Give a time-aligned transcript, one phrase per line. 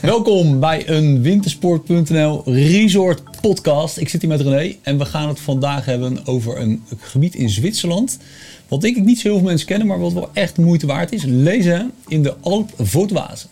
[0.00, 3.96] Welkom bij een Wintersport.nl Resort podcast.
[3.96, 7.50] Ik zit hier met René en we gaan het vandaag hebben over een gebied in
[7.50, 8.18] Zwitserland.
[8.68, 11.12] Wat denk ik niet zo heel veel mensen kennen, maar wat wel echt moeite waard
[11.12, 11.22] is.
[11.24, 13.46] Lezen in de Alp Vaudoise.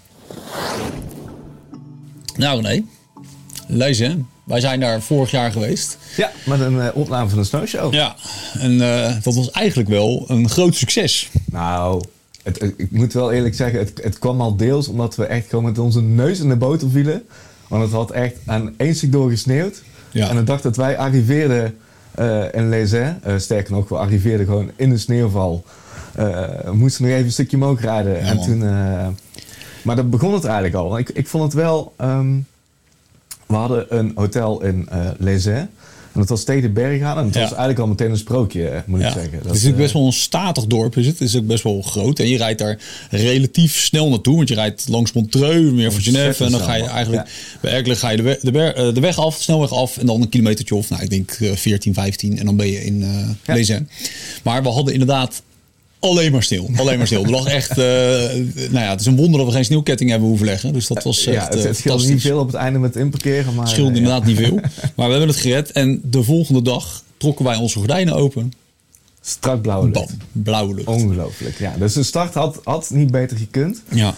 [2.36, 2.82] Nou René,
[3.66, 4.28] lezen.
[4.44, 5.98] Wij zijn daar vorig jaar geweest.
[6.16, 7.94] Ja, met een uh, opname van een snowshow.
[7.94, 8.16] Ja,
[8.58, 11.28] en uh, dat was eigenlijk wel een groot succes.
[11.44, 12.02] Nou,
[12.48, 15.64] het, ik moet wel eerlijk zeggen, het, het, kwam al deels omdat we echt gewoon
[15.64, 17.22] met onze neus in de boter vielen.
[17.68, 19.82] Want het had echt aan één stuk door gesneeuwd.
[20.10, 20.28] Ja.
[20.28, 21.76] En de dag dat wij arriveerden
[22.18, 25.64] uh, in Lezin, sterker nog, we arriveerden gewoon in de sneeuwval.
[26.14, 28.12] we moesten nog even een stukje omhoog rijden.
[28.12, 28.58] Ja, en toen,
[29.82, 30.98] maar dat begon het eigenlijk al.
[30.98, 31.94] Ik, ik vond het wel...
[32.00, 32.46] Um,
[33.48, 35.68] we hadden een hotel in uh, Lezin.
[36.18, 37.00] En dat was tegen de berg.
[37.00, 39.30] En het was eigenlijk al meteen een sprookje, eh, moet ik zeggen.
[39.32, 40.96] Dat, het is natuurlijk best wel een statig dorp.
[40.96, 41.18] Is het.
[41.18, 42.18] het is ook best wel groot.
[42.18, 42.78] En je rijdt daar
[43.10, 44.36] relatief snel naartoe.
[44.36, 46.44] Want je rijdt langs Montreux, meer voor Genève.
[46.44, 47.28] En dan ga je eigenlijk
[47.60, 49.98] bij Erkelen ga je de, weg, de, ber, de, weg af, de snelweg af.
[49.98, 52.38] En dan een kilometertje of, nou ik denk 14, 15.
[52.38, 53.00] En dan ben je in
[53.46, 53.76] uh.
[54.42, 55.42] Maar we hadden inderdaad
[56.00, 56.70] Alleen maar stil.
[56.76, 57.24] Alleen maar stil.
[57.24, 57.70] Er lag echt.
[57.70, 60.72] Uh, nou ja, het is een wonder dat we geen sneeuwketting hebben hoeven leggen.
[60.72, 61.24] Dus dat was.
[61.24, 63.54] ja, het, het scheelde niet veel op het einde met inparkeren.
[63.54, 64.60] Maar, het scheelde inderdaad niet veel.
[64.96, 65.72] Maar we hebben het gered.
[65.72, 68.52] En de volgende dag trokken wij onze gordijnen open.
[69.20, 70.06] Strak blauwe lucht.
[70.06, 70.86] Bam, blauwe lucht.
[70.86, 71.58] Ongelooflijk.
[71.58, 73.82] Ja, dus de start had, had niet beter gekund.
[73.90, 74.14] Ja.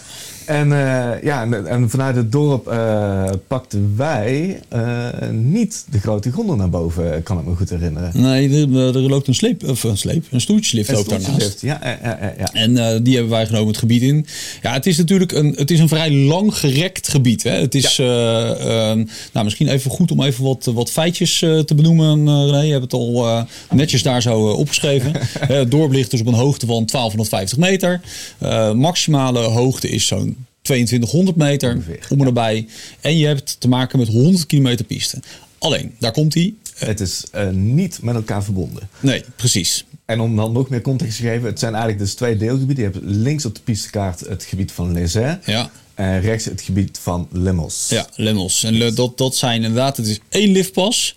[0.51, 6.31] En, uh, ja, en, en, vanuit het dorp uh, pakten wij uh, niet de grote
[6.31, 8.11] gondel naar boven, kan ik me goed herinneren.
[8.13, 11.61] Nee, er, er loopt een sleep, of een sleep, een stoeltjeslift ook daarnaast.
[11.61, 12.53] Ja, ja, ja, ja.
[12.53, 14.25] En die hebben wij genomen het gebied in.
[14.61, 17.43] Ja, het is natuurlijk een, het is een vrij lang gerekt gebied.
[17.43, 17.51] Hè?
[17.51, 22.45] Het is, nou, misschien even goed om even wat, wat feitjes te benoemen.
[22.45, 25.11] René, je hebt het al netjes daar zo opgeschreven.
[25.39, 28.01] het dorp ligt dus op een hoogte van 1250 meter.
[28.75, 31.77] maximale hoogte is zo'n 2200 meter
[32.09, 32.67] om en erbij.
[33.01, 35.19] En je hebt te maken met 100 kilometer piste.
[35.57, 36.53] Alleen, daar komt hij.
[36.75, 38.89] Het is uh, niet met elkaar verbonden.
[38.99, 39.85] Nee, precies.
[40.05, 42.83] En om dan nog meer context te geven, het zijn eigenlijk dus twee deelgebieden.
[42.83, 45.39] Je hebt links op de pistekaart het gebied van Lézin.
[45.45, 45.71] Ja.
[45.93, 47.87] En rechts het gebied van Lemos.
[47.89, 48.63] Ja, Lemos.
[48.63, 51.15] En dat, dat zijn inderdaad, het is één liftpas.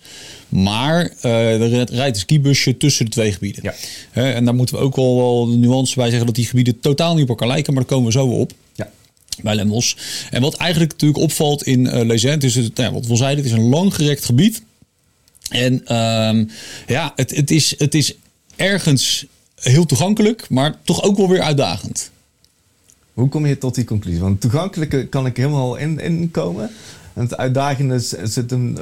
[0.49, 3.63] Maar uh, er rijdt een skibusje tussen de twee gebieden.
[3.63, 3.73] Ja.
[4.13, 6.79] Uh, en daar moeten we ook wel, wel de nuance bij zeggen dat die gebieden
[6.79, 7.73] totaal niet op elkaar lijken.
[7.73, 8.53] Maar daar komen we zo op
[9.41, 9.97] bij Lemos.
[10.31, 13.53] En wat eigenlijk natuurlijk opvalt in uh, Legend is het, nou, wat we zeiden, het
[13.53, 14.63] is een langgerekt gebied.
[15.49, 16.49] En um,
[16.87, 18.15] ja, het, het, is, het is
[18.55, 19.25] ergens
[19.55, 22.11] heel toegankelijk, maar toch ook wel weer uitdagend.
[23.13, 24.19] Hoe kom je tot die conclusie?
[24.19, 26.31] Want toegankelijk kan ik helemaal in, in.
[27.15, 28.75] En het uitdagende zit hem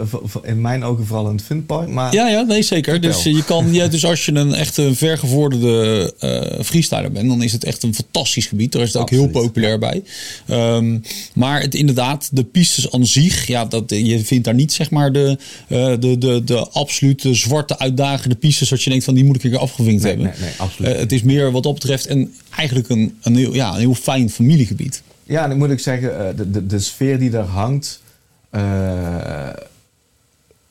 [0.43, 1.89] in mijn ogen vooral in het Funpark.
[1.89, 3.01] Maar ja, ja, nee, zeker.
[3.01, 7.43] Dus, je kan, ja, dus als je een echt een vergevorderde uh, freestyler bent, dan
[7.43, 8.71] is het echt een fantastisch gebied.
[8.71, 10.03] Daar is het ook heel populair bij.
[10.49, 11.01] Um,
[11.33, 15.11] maar het, inderdaad, de pistes aan zich, ja, dat, je vindt daar niet zeg maar
[15.11, 19.43] de, uh, de, de, de absolute zwarte uitdagende pistes, zoals je denkt van die moet
[19.43, 20.31] ik er afgevinkt nee, hebben.
[20.31, 20.91] Nee, nee, absoluut.
[20.91, 23.95] Uh, het is meer wat dat betreft en eigenlijk een, een, heel, ja, een heel
[23.95, 25.01] fijn familiegebied.
[25.23, 28.01] Ja, en ik moet ook zeggen, de, de, de sfeer die daar hangt,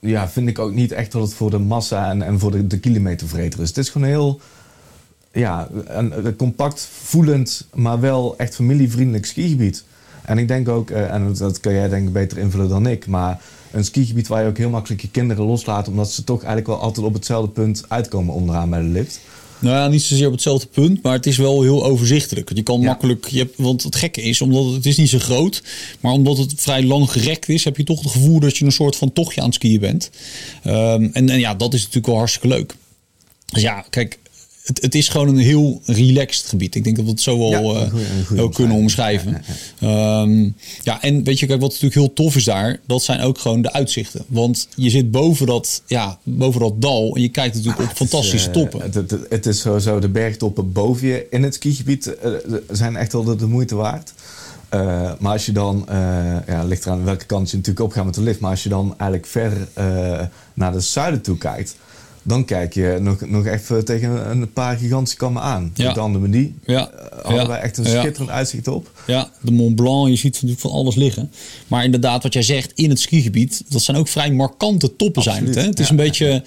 [0.01, 2.67] ja, vind ik ook niet echt dat het voor de massa en, en voor de,
[2.67, 3.69] de kilometervreter is.
[3.69, 4.41] Het is gewoon heel
[5.33, 9.85] ja, een, een, compact voelend, maar wel echt familievriendelijk skigebied.
[10.25, 13.41] En ik denk ook, uh, en dat kan jij denk beter invullen dan ik, maar
[13.71, 16.81] een skigebied waar je ook heel makkelijk je kinderen loslaat, omdat ze toch eigenlijk wel
[16.81, 19.21] altijd op hetzelfde punt uitkomen onderaan bij de lift.
[19.63, 22.55] Nou ja, niet zozeer op hetzelfde punt, maar het is wel heel overzichtelijk.
[22.55, 25.19] Je kan makkelijk, je hebt, want het gekke is, omdat het, het is niet zo
[25.19, 25.63] groot,
[26.01, 28.73] maar omdat het vrij lang gerekt is, heb je toch het gevoel dat je een
[28.73, 30.11] soort van tochtje aan het skiën bent.
[30.67, 32.75] Um, en, en ja, dat is natuurlijk wel hartstikke leuk.
[33.53, 34.19] Dus ja, kijk,
[34.63, 36.75] het, het, is gewoon een heel relaxed gebied.
[36.75, 37.91] Ik denk dat we het zo wel ja,
[38.33, 39.43] uh, kunnen omschrijven.
[39.79, 43.03] Ja, ja, um, ja, en weet je, kijk, wat natuurlijk heel tof is daar, dat
[43.03, 44.25] zijn ook gewoon de uitzichten.
[44.29, 47.97] Want je zit boven dat, ja, boven dat dal en je kijkt natuurlijk ah, op
[47.97, 48.81] fantastische is, uh, toppen.
[48.81, 52.33] Het, het, het, is sowieso, de bergtoppen boven je in het skigebied uh,
[52.71, 54.13] zijn echt wel de, de moeite waard.
[54.75, 55.95] Uh, maar als je dan, uh,
[56.47, 58.69] ja, ligt eraan welke kant je natuurlijk op gaat met de lift, maar als je
[58.69, 60.21] dan eigenlijk ver uh,
[60.55, 61.77] naar de zuiden toe kijkt,
[62.23, 65.71] dan kijk je nog, nog even tegen een paar gigantische kammen aan.
[65.75, 65.93] Ja.
[65.93, 66.55] De Andemedie.
[66.65, 66.91] Ja.
[67.23, 68.91] Hadden wij echt een schitterend uitzicht op.
[69.07, 70.09] Ja, de Mont Blanc.
[70.09, 71.31] Je ziet natuurlijk van alles liggen.
[71.67, 73.63] Maar inderdaad, wat jij zegt, in het skigebied...
[73.69, 75.55] dat zijn ook vrij markante toppen zijn het.
[75.55, 75.63] Hè?
[75.63, 76.45] Het is een beetje...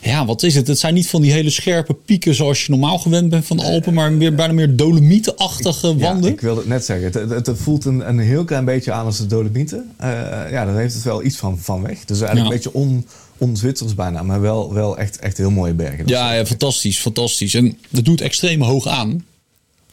[0.00, 0.66] Ja, wat is het?
[0.66, 2.34] Het zijn niet van die hele scherpe pieken...
[2.34, 3.94] zoals je normaal gewend bent van de Alpen...
[3.94, 6.24] maar meer, bijna meer dolomietenachtige wanden.
[6.24, 7.06] Ja, ik wilde het net zeggen.
[7.06, 9.90] Het, het, het voelt een, een, heel klein beetje aan als de dolomieten.
[10.00, 10.06] Uh,
[10.50, 12.04] ja, daar heeft het wel iets van, van weg.
[12.04, 13.06] Dus eigenlijk een beetje on
[13.38, 16.06] on-Zwitsers bijna, maar wel, wel echt, echt heel mooie bergen.
[16.06, 17.54] Ja, ja, fantastisch, fantastisch.
[17.54, 19.24] En dat doet extreem hoog aan,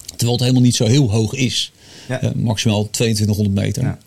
[0.05, 1.71] terwijl het helemaal niet zo heel hoog is.
[2.07, 2.23] Ja.
[2.23, 3.83] Uh, maximaal 2200 meter.
[3.83, 3.97] Ja.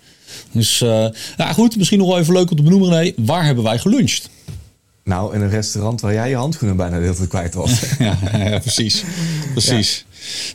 [0.52, 1.08] Dus uh,
[1.52, 3.12] goed, misschien nog wel even leuk om te benoemen, René.
[3.16, 4.30] Waar hebben wij geluncht?
[5.08, 7.80] Nou, in een restaurant waar jij je handschoenen bijna heel veel kwijt was.
[7.98, 9.04] ja, ja, precies.
[9.52, 10.04] Precies.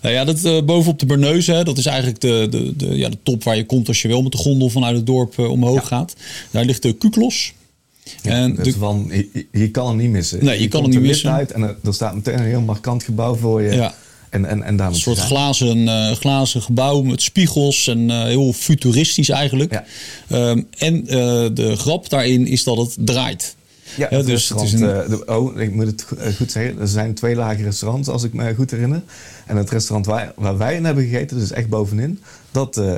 [0.02, 3.18] Nou ja, dat uh, bovenop de Berneuze, dat is eigenlijk de, de, de, ja, de
[3.24, 5.88] top waar je komt als je wel met de gondel vanuit het dorp uh, omhoog
[5.88, 6.16] gaat.
[6.52, 7.54] Daar ligt de Kuklos.
[8.24, 10.46] En de, van, je, je, kan hem niet missen.
[10.46, 11.32] Nee, je, je kan hem niet missen.
[11.32, 13.74] Uit en er, er staat meteen een heel markant gebouw voor je.
[13.74, 13.94] Ja.
[14.30, 19.30] En, en, en een soort glazen, uh, glazen gebouw met spiegels en uh, heel futuristisch
[19.30, 19.72] eigenlijk.
[20.28, 20.50] Ja.
[20.50, 21.10] Um, en uh,
[21.54, 23.56] de grap daarin is dat het draait.
[23.98, 24.80] Ja, het dus het is een...
[24.80, 26.06] de, oh, ik moet het
[26.38, 26.80] goed zeggen.
[26.80, 29.02] Er zijn twee lage restaurants, als ik me goed herinner.
[29.46, 32.20] En het restaurant waar, waar wij in hebben gegeten, dus echt bovenin,
[32.54, 32.94] dat, uh,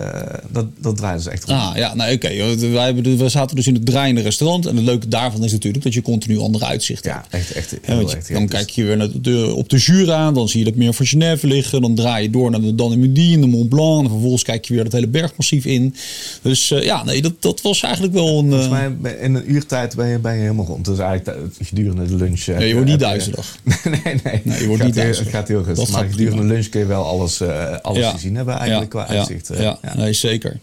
[0.49, 1.53] dat, dat draaien ze echt goed.
[1.53, 2.25] Ah ja, nou oké.
[2.25, 3.17] Okay.
[3.17, 4.65] We zaten dus in het draaiende restaurant.
[4.65, 7.31] En het leuke daarvan is natuurlijk dat je continu andere uitzichten ja, hebt.
[7.31, 10.49] Ja, echt, echt, heel, echt Dan kijk je weer naar de, op de Jura, dan
[10.49, 11.81] zie je dat meer van Genève liggen.
[11.81, 14.03] Dan draai je door naar de Danemudie en de Mont Blanc.
[14.03, 15.95] En vervolgens kijk je weer dat hele bergmassief in.
[16.41, 18.49] Dus uh, ja, nee, dat, dat was eigenlijk wel een...
[18.49, 20.85] Volgens uh, mij in een uurtijd ben je, ben je helemaal rond.
[20.85, 22.45] Dus eigenlijk gedurende de lunch...
[22.45, 23.57] nee, je wordt niet duizelig.
[23.83, 24.59] nee, nee, nee.
[24.59, 25.31] je wordt niet duizelig.
[25.31, 25.91] Het gaat heel goed.
[25.91, 27.41] Maar gedurende de lunch kun je wel alles,
[27.81, 29.44] alles gezien hebben eigenlijk qua uitzicht.
[29.53, 29.95] Ja, ja.
[29.95, 30.59] Nee, zeker.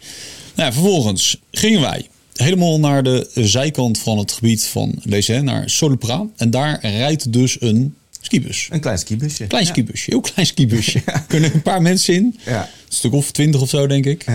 [0.55, 6.25] Nou, vervolgens gingen wij helemaal naar de zijkant van het gebied van Lezen, naar Solupra.
[6.37, 8.67] En daar rijdt dus een skibus.
[8.71, 9.47] Een klein skibusje.
[9.47, 11.01] Klein skibusje, heel klein skibusje.
[11.27, 12.39] Kunnen een paar mensen in.
[12.45, 14.25] Ja stuk of twintig of zo, denk ik.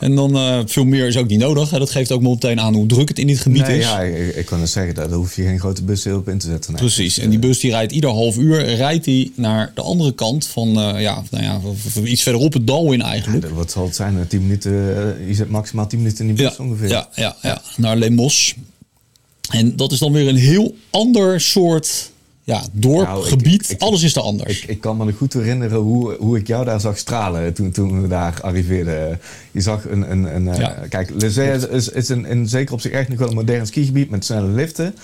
[0.00, 1.68] En dan uh, veel meer is ook niet nodig.
[1.68, 3.84] Dat geeft ook meteen aan hoe druk het in dit gebied is.
[3.84, 6.46] Ja, ik, ik kan het zeggen, daar hoef je geen grote bus op in te
[6.46, 6.74] zetten.
[6.74, 7.14] Precies.
[7.14, 10.46] Dus, en die bus die rijdt ieder half uur rijdt die naar de andere kant
[10.46, 11.60] van, uh, ja, nou ja,
[12.04, 13.48] iets verderop het dal in eigenlijk.
[13.48, 14.26] wat zal het zijn?
[14.28, 14.72] 10 minuten,
[15.26, 16.88] je zet maximaal 10 minuten in die bus ongeveer.
[16.88, 18.54] Ja, ja, ja, naar Lemos.
[19.50, 22.10] En dat is dan weer een heel ander soort
[22.48, 24.62] ja, dorp, nou, gebied, alles is er anders.
[24.62, 27.70] Ik, ik, kan me nog goed herinneren hoe, hoe ik jou daar zag stralen toen,
[27.70, 29.20] toen we daar arriveerden.
[29.50, 30.10] Je zag een...
[30.10, 33.28] een, een eh, Kijk, Le is, is een, in zeker op zich echt nog wel
[33.28, 34.94] een modern skigebied met snelle liften.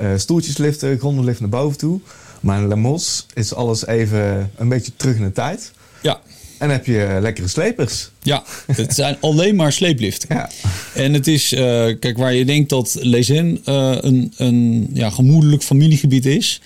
[0.00, 2.00] Uh, stoeltjesliften, grondenlift naar boven toe.
[2.40, 5.72] Maar in Lemos is alles even een beetje terug in de tijd.
[6.02, 6.20] Ja.
[6.62, 8.10] En heb je lekkere slepers.
[8.22, 10.28] Ja, het zijn alleen maar sleepliften.
[10.34, 10.50] Ja.
[10.94, 11.60] En het is, uh,
[12.00, 16.60] kijk, waar je denkt dat Lezen uh, een, een ja, gemoedelijk familiegebied is,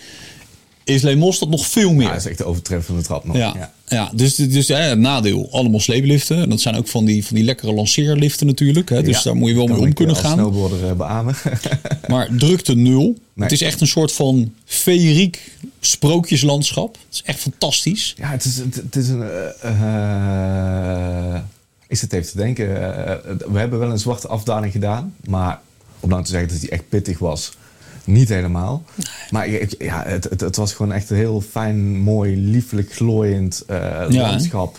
[0.85, 2.07] is Lemos dat nog veel meer.
[2.07, 3.37] Ja, dat is echt de overtreffende trap nog.
[3.37, 3.73] Ja, ja.
[3.89, 6.43] ja dus, dus ja, nadeel, allemaal sleepliften.
[6.43, 8.89] En dat zijn ook van die, van die lekkere lanceerliften natuurlijk.
[8.89, 9.03] Hè.
[9.03, 10.33] Dus daar moet je wel mee om kunnen gaan.
[10.33, 11.35] snowboarder beamen.
[12.09, 13.17] maar drukte nul.
[13.37, 15.41] Het is echt een soort van feeriek
[15.87, 16.95] sprookjeslandschap.
[16.95, 18.15] Het is echt fantastisch.
[18.17, 19.23] Ja, het is, het, is een...
[19.65, 21.39] Uh,
[21.89, 22.67] is het even te denken.
[23.53, 25.15] we hebben wel een zwarte afdaling gedaan.
[25.29, 25.61] Maar
[26.01, 27.53] om dan te zeggen dat hij echt pittig was
[28.07, 28.83] niet helemaal.
[29.31, 29.49] Maar
[29.79, 34.79] ja, het, het, het, was gewoon echt een heel fijn, mooi, liefelijk glooiend uh, landschap.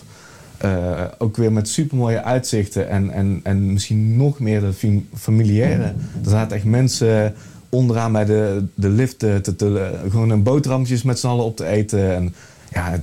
[0.66, 5.84] Uh, ook weer met supermooie uitzichten en, en, en misschien nog meer de familiaire.
[6.24, 7.36] Er zaten echt mensen
[7.70, 11.66] onderaan bij de, de lift te, te, gewoon een boterhammetjes met z'n allen op te
[11.66, 12.16] eten.
[12.16, 12.36] En
[12.72, 13.00] ja,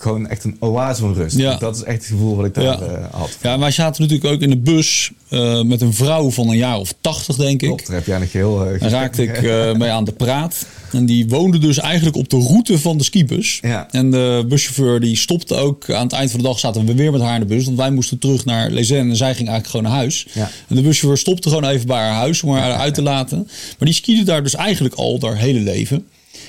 [0.00, 1.36] gewoon echt een oase van rust.
[1.36, 1.56] Ja.
[1.56, 3.08] Dat is echt het gevoel wat ik daar ja.
[3.10, 3.38] had.
[3.42, 6.78] Ja, wij zaten natuurlijk ook in de bus uh, met een vrouw van een jaar
[6.78, 7.68] of tachtig, denk ik.
[7.68, 8.72] Klopt, daar heb jij nog heel...
[8.72, 9.42] Uh, raakte ik
[9.78, 10.66] mee aan de praat.
[10.92, 13.58] En die woonde dus eigenlijk op de route van de skibus.
[13.62, 13.90] Ja.
[13.90, 15.90] En de buschauffeur die stopte ook.
[15.90, 17.64] Aan het eind van de dag zaten we weer met haar in de bus.
[17.64, 20.26] Want wij moesten terug naar Lezen en zij ging eigenlijk gewoon naar huis.
[20.32, 20.50] Ja.
[20.68, 23.38] En de buschauffeur stopte gewoon even bij haar huis om haar uit te laten.
[23.78, 26.06] Maar die skiede daar dus eigenlijk al haar hele leven.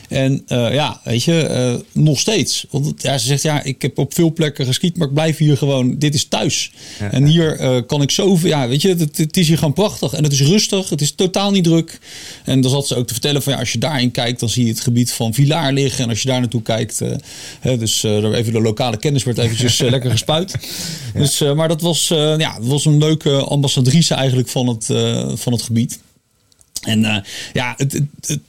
[0.10, 2.66] En uh, ja, weet je, uh, nog steeds.
[2.70, 5.58] Want ja, ze zegt, ja, ik heb op veel plekken geskiet, maar ik blijf hier
[5.58, 6.72] gewoon, dit is thuis.
[7.12, 10.14] en hier uh, kan ik zoveel, ja, weet je, het, het, is hier gewoon prachtig.
[10.14, 12.00] En het is rustig, het is totaal niet druk.
[12.44, 14.64] En dan zat ze ook te vertellen van, ja, als je daarin kijkt, dan zie
[14.64, 16.04] je het gebied van Vilaar liggen.
[16.04, 17.02] En als je daar naartoe kijkt,
[17.60, 20.56] hè, dus even de lokale kennis werd eventjes lekker gespuit.
[21.14, 21.20] Ja.
[21.20, 24.86] Dus, maar dat was, ja, dat was een leuke ambassadrice eigenlijk van het,
[25.40, 26.00] van het gebied.
[26.82, 28.40] En ja, het, het, het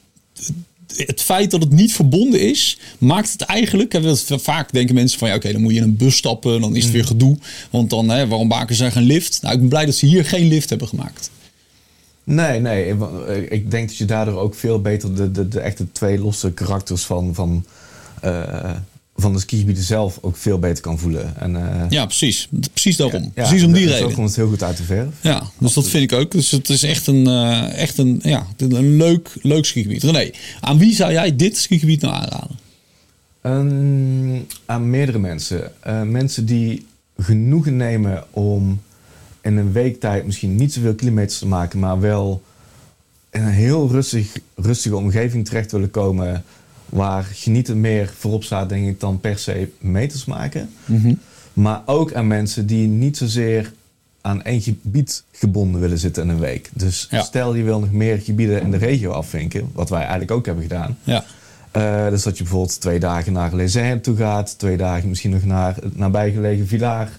[0.97, 4.01] het feit dat het niet verbonden is, maakt het eigenlijk.
[4.29, 6.83] Vaak denken mensen van ja, oké, dan moet je in een bus stappen, dan is
[6.83, 7.09] het weer mm.
[7.09, 7.39] gedoe.
[7.71, 9.39] Want dan, hè, waarom maken ze geen lift?
[9.43, 11.31] Nou, ik ben blij dat ze hier geen lift hebben gemaakt.
[12.25, 12.97] Nee, nee.
[13.49, 17.05] Ik denk dat je daardoor ook veel beter de, de, de echte twee losse karakters
[17.05, 17.65] van, van
[18.25, 18.71] uh,
[19.17, 21.37] van de skigebieden zelf ook veel beter kan voelen.
[21.37, 22.49] En, uh, ja, precies.
[22.73, 23.33] Precies daarom.
[23.33, 24.09] precies om die reden.
[24.09, 25.15] Zo komt het heel goed uit de verf.
[25.21, 26.31] Ja, dus dat vind ik ook.
[26.31, 30.03] Dus het is echt een, uh, echt een, ja, een leuk, leuk skigebied.
[30.03, 30.31] René,
[30.61, 32.59] aan wie zou jij dit skigebied nou aanraden?
[33.43, 35.73] Um, aan meerdere mensen.
[35.87, 36.87] Uh, mensen die
[37.19, 38.81] genoegen nemen om
[39.41, 42.43] in een week tijd misschien niet zoveel kilometers te maken, maar wel
[43.31, 46.45] in een heel rustig, rustige omgeving terecht willen komen
[46.89, 50.71] waar genieten meer voorop staat, denk ik, dan per se meters maken.
[50.85, 51.15] Mhm.
[51.53, 53.73] Maar ook aan mensen die niet zozeer
[54.21, 56.71] aan één gebied gebonden willen zitten in een week.
[56.73, 60.47] Dus stel je wil nog meer gebieden in de regio afvinken, wat wij eigenlijk ook
[60.47, 60.99] hebben gedaan.
[61.03, 61.25] Ja.
[61.77, 65.45] Uh, dus dat je bijvoorbeeld twee dagen naar Les toe gaat, twee dagen misschien nog
[65.45, 67.11] naar het nabijgelegen Villars.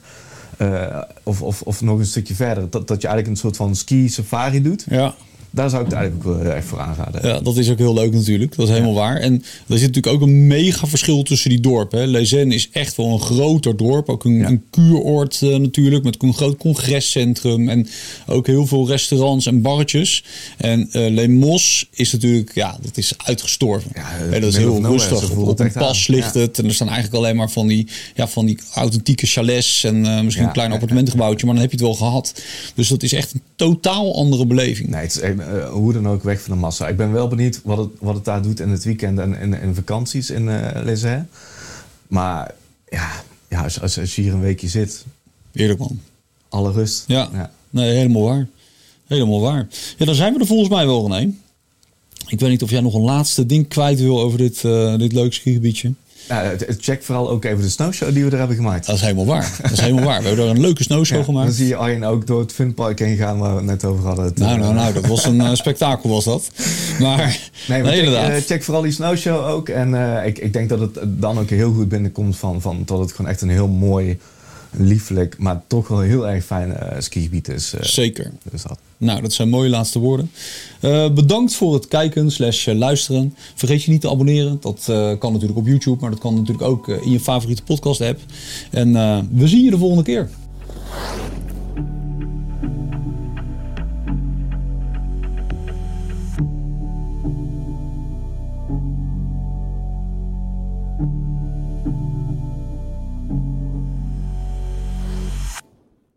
[0.61, 2.69] Uh, of, of, of nog een stukje verder.
[2.69, 4.85] Dat, dat je eigenlijk een soort van ski-safari doet.
[4.89, 5.15] Ja
[5.57, 7.27] daar zou ik het eigenlijk wel echt voor aanraden.
[7.27, 8.55] Ja, dat is ook heel leuk natuurlijk.
[8.55, 9.15] Dat is helemaal waar.
[9.15, 9.33] En
[9.67, 12.07] er zit natuurlijk ook een mega verschil tussen die dorpen.
[12.07, 14.09] Lezen is echt wel een groter dorp.
[14.09, 16.03] Ook een, een kuuroord uh, natuurlijk.
[16.03, 17.69] Met een groot congrescentrum.
[17.69, 17.87] En
[18.27, 20.23] ook heel veel restaurants en barretjes.
[20.57, 23.91] En uh, Lemos is natuurlijk, ja, dat is uitgestorven.
[23.93, 25.31] Ja, dat is heel rustig.
[25.31, 26.59] Op, een pas ligt het.
[26.59, 29.83] En er staan eigenlijk alleen maar van die, ja, van die authentieke chalets.
[29.83, 31.45] En uh, misschien een klein appartementengebouwtje.
[31.45, 32.41] Maar dan heb je het wel gehad.
[32.75, 34.89] Dus dat is echt een totaal andere beleving.
[34.89, 36.87] Nee, het is echt uh, hoe dan ook weg van de massa.
[36.87, 39.75] Ik ben wel benieuwd wat het, wat het daar doet in het weekend en in
[39.75, 41.15] vakanties in uh,
[42.07, 42.51] Maar
[42.89, 45.05] ja, ja als, als, als, je hier een weekje zit...
[45.53, 45.99] Eerlijk man.
[46.49, 47.03] Alle rust.
[47.07, 47.51] Ja, ja.
[47.69, 48.47] nee, helemaal waar.
[49.07, 49.67] Helemaal waar.
[49.97, 51.33] Ja, dan zijn we er volgens mij wel, René.
[52.27, 55.13] Ik weet niet of jij nog een laatste ding kwijt wil over dit, uh, dit
[55.13, 55.93] leuke skigebiedje.
[56.27, 58.85] Ja, check vooral ook even de snowshow die we er hebben gemaakt.
[58.85, 59.57] Dat is helemaal waar.
[59.61, 60.21] Dat is helemaal waar.
[60.21, 61.45] We hebben er een leuke snowshow gemaakt.
[61.45, 64.05] Dan zie je Arjen ook door het funpark heen gaan waar we het net over
[64.05, 64.31] hadden.
[64.35, 66.51] Nou, nou, nou, dat was een uh, spektakel was dat.
[66.99, 69.69] Maar, nee, maar check, uh, check, vooral die snowshow ook.
[69.69, 72.99] En uh, ik, ik denk dat het dan ook heel goed binnenkomt van, van dat
[72.99, 74.17] het gewoon echt een heel mooi
[74.71, 77.73] lieflijk, maar toch wel heel erg fijn uh, skigebied is.
[77.73, 78.31] Uh, Zeker.
[78.51, 78.79] Dus dat.
[78.97, 80.31] Nou, dat zijn mooie laatste woorden.
[80.81, 83.35] Uh, bedankt voor het kijken slash luisteren.
[83.55, 84.57] Vergeet je niet te abonneren.
[84.61, 84.83] Dat
[85.19, 88.19] kan natuurlijk op YouTube, maar dat kan natuurlijk ook in je favoriete podcast app.
[88.71, 88.93] En
[89.31, 90.29] we zien je de volgende keer.